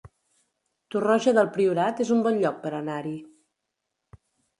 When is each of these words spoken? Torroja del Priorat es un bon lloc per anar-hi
Torroja 0.93 1.33
del 1.37 1.49
Priorat 1.57 2.01
es 2.05 2.13
un 2.15 2.23
bon 2.29 2.39
lloc 2.45 2.57
per 2.65 2.71
anar-hi 2.79 3.13